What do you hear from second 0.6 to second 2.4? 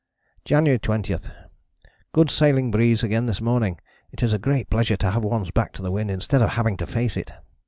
20. Good